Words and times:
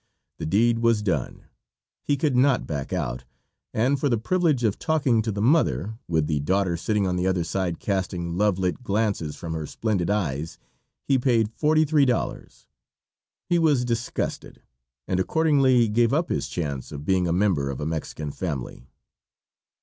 The 0.39 0.47
deed 0.47 0.79
was 0.79 1.03
done; 1.03 1.43
he 2.01 2.17
could 2.17 2.35
not 2.35 2.65
back 2.65 2.91
out, 2.91 3.23
and 3.71 3.99
for 3.99 4.09
the 4.09 4.17
privilege 4.17 4.63
of 4.63 4.79
talking 4.79 5.21
to 5.21 5.31
the 5.31 5.43
mother, 5.43 5.99
with 6.07 6.25
the 6.25 6.39
daughter 6.39 6.75
sitting 6.75 7.05
on 7.05 7.17
the 7.17 7.27
other 7.27 7.43
side 7.43 7.79
casting 7.79 8.35
love 8.35 8.57
lit 8.57 8.83
glances 8.83 9.35
from 9.35 9.53
her 9.53 9.67
splendid 9.67 10.09
eyes, 10.09 10.57
he 11.05 11.19
paid 11.19 11.51
forty 11.53 11.85
three 11.85 12.05
dollars. 12.05 12.65
He 13.47 13.59
was 13.59 13.85
disgusted, 13.85 14.63
and 15.07 15.19
accordingly 15.19 15.87
gave 15.87 16.13
up 16.13 16.29
his 16.29 16.47
chance 16.47 16.91
of 16.91 17.05
being 17.05 17.27
a 17.27 17.31
member 17.31 17.69
of 17.69 17.79
a 17.79 17.85
Mexican 17.85 18.31
family. 18.31 18.87